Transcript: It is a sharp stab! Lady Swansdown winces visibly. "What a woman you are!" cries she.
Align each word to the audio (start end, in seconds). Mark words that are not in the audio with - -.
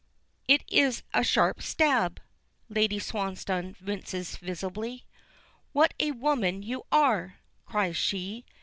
It 0.47 0.63
is 0.67 1.03
a 1.13 1.23
sharp 1.23 1.61
stab! 1.61 2.19
Lady 2.69 2.97
Swansdown 2.97 3.75
winces 3.85 4.37
visibly. 4.37 5.05
"What 5.73 5.93
a 5.99 6.09
woman 6.09 6.63
you 6.63 6.87
are!" 6.91 7.37
cries 7.67 7.97
she. 7.97 8.43